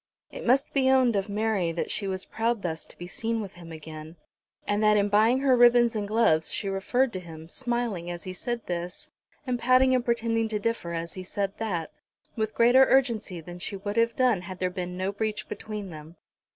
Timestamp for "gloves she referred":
6.07-7.13